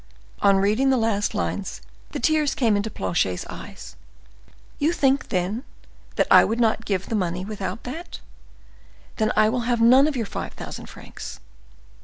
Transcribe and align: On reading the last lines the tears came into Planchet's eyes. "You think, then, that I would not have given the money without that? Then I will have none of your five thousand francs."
On 0.41 0.55
reading 0.57 0.89
the 0.89 0.97
last 0.97 1.35
lines 1.35 1.79
the 2.09 2.19
tears 2.19 2.55
came 2.55 2.75
into 2.75 2.89
Planchet's 2.89 3.45
eyes. 3.51 3.95
"You 4.79 4.93
think, 4.93 5.29
then, 5.29 5.63
that 6.15 6.25
I 6.31 6.43
would 6.43 6.59
not 6.59 6.77
have 6.79 6.85
given 6.85 7.09
the 7.09 7.15
money 7.15 7.45
without 7.45 7.83
that? 7.83 8.19
Then 9.17 9.31
I 9.35 9.47
will 9.47 9.59
have 9.69 9.79
none 9.79 10.07
of 10.07 10.15
your 10.15 10.25
five 10.25 10.53
thousand 10.53 10.87
francs." 10.87 11.39